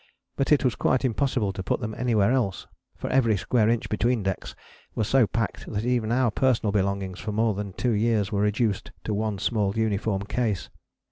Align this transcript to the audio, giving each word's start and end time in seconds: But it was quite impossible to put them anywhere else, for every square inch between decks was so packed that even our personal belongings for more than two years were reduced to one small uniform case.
But 0.35 0.51
it 0.51 0.63
was 0.63 0.73
quite 0.73 1.05
impossible 1.05 1.53
to 1.53 1.61
put 1.61 1.79
them 1.79 1.93
anywhere 1.95 2.31
else, 2.31 2.65
for 2.97 3.07
every 3.11 3.37
square 3.37 3.69
inch 3.69 3.87
between 3.87 4.23
decks 4.23 4.55
was 4.95 5.07
so 5.07 5.27
packed 5.27 5.71
that 5.71 5.85
even 5.85 6.11
our 6.11 6.31
personal 6.31 6.71
belongings 6.71 7.19
for 7.19 7.31
more 7.31 7.53
than 7.53 7.73
two 7.73 7.91
years 7.91 8.31
were 8.31 8.41
reduced 8.41 8.91
to 9.03 9.13
one 9.13 9.37
small 9.37 9.77
uniform 9.77 10.23
case. 10.23 10.71